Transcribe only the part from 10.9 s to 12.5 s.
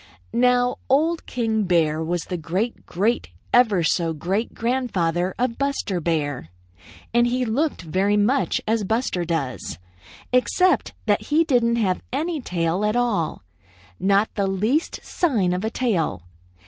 that he didn't have any